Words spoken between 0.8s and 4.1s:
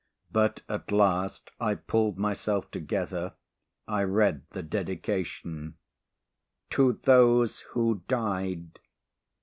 last, I pulled myself together. I